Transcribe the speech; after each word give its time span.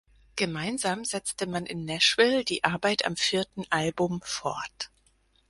Gemeinsam 0.35 1.05
setzte 1.05 1.45
man 1.45 1.67
in 1.67 1.85
Nashville 1.85 2.43
die 2.43 2.63
Arbeit 2.63 3.05
am 3.05 3.15
vierten 3.15 3.65
Album 3.69 4.19
fort. 4.23 4.89